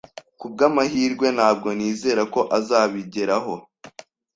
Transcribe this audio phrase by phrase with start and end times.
[0.39, 3.53] Kubwamahirwe, ntabwo nizera ko azabigeraho.